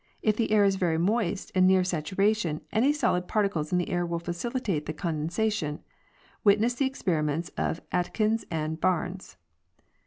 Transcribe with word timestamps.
If 0.23 0.35
the 0.35 0.49
air 0.51 0.63
is 0.63 0.77
very 0.77 0.97
moist 0.97 1.51
and 1.53 1.67
near 1.67 1.83
satu 1.83 2.17
ration, 2.17 2.61
any 2.71 2.91
solid 2.91 3.27
particles 3.27 3.71
in 3.71 3.77
the 3.77 3.89
air 3.91 4.03
will 4.03 4.17
facilitate 4.17 4.87
the 4.87 4.93
condensa 4.95 5.51
tion; 5.53 5.83
witness 6.43 6.73
the 6.73 6.87
experiments 6.87 7.49
of 7.55 7.81
Aitken 7.93 8.39
and 8.49 8.81
Barus. 8.81 9.35